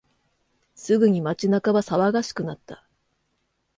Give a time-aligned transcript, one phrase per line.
[0.73, 2.87] すぐに街中は騒がしくなった。